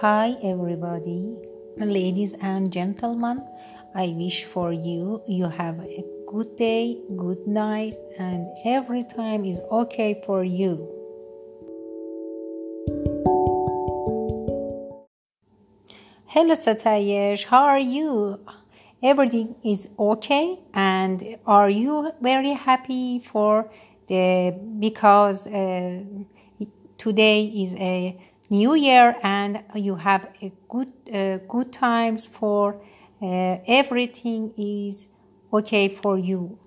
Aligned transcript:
Hi, 0.00 0.36
everybody, 0.42 1.38
ladies 1.78 2.34
and 2.42 2.70
gentlemen. 2.70 3.42
I 3.94 4.08
wish 4.14 4.44
for 4.44 4.70
you 4.70 5.22
you 5.26 5.46
have 5.46 5.80
a 5.80 6.04
good 6.28 6.54
day, 6.56 7.00
good 7.16 7.46
night, 7.46 7.94
and 8.18 8.46
every 8.66 9.04
time 9.04 9.46
is 9.46 9.62
okay 9.72 10.20
for 10.26 10.44
you. 10.44 10.86
Hello, 16.26 16.54
Satayesh. 16.54 17.44
How 17.44 17.64
are 17.64 17.80
you? 17.80 18.38
Everything 19.02 19.54
is 19.64 19.88
okay, 19.98 20.58
and 20.74 21.38
are 21.46 21.70
you 21.70 22.12
very 22.20 22.52
happy 22.52 23.20
for 23.20 23.70
the 24.08 24.54
because 24.78 25.46
uh, 25.46 26.02
today 26.98 27.44
is 27.46 27.74
a 27.76 28.18
new 28.50 28.74
year 28.74 29.16
and 29.22 29.62
you 29.74 29.96
have 29.96 30.28
a 30.42 30.52
good 30.68 30.92
uh, 31.12 31.38
good 31.48 31.72
times 31.72 32.26
for 32.26 32.80
uh, 33.22 33.58
everything 33.66 34.52
is 34.56 35.08
okay 35.52 35.88
for 35.88 36.18
you 36.18 36.58